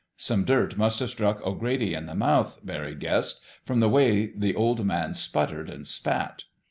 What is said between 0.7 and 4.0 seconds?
must have struck O'Grady in the mouth, Barry guessed, from the